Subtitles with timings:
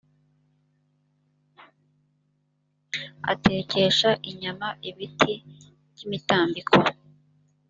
[3.31, 5.33] atekesha inyama ibiti
[5.93, 6.75] by imitambiko